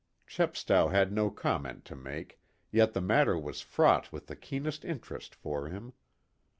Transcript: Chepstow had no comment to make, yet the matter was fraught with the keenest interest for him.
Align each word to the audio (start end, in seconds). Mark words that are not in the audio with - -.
Chepstow 0.25 0.87
had 0.87 1.11
no 1.11 1.29
comment 1.29 1.85
to 1.85 1.95
make, 1.95 2.39
yet 2.71 2.93
the 2.93 3.01
matter 3.01 3.37
was 3.37 3.61
fraught 3.61 4.11
with 4.11 4.25
the 4.25 4.35
keenest 4.35 4.83
interest 4.83 5.35
for 5.35 5.67
him. 5.67 5.93